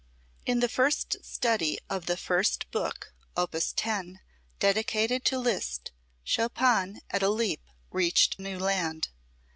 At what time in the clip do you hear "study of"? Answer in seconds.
1.23-2.07